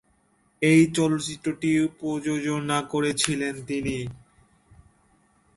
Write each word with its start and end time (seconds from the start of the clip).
এই 0.61 0.81
চলচ্চিত্রটিও 0.95 1.83
প্রযোজনা 1.99 2.77
করেছিলেন 2.83 3.55
তিনি। 3.67 3.97